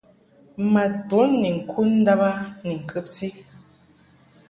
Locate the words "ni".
1.41-1.49, 2.67-2.73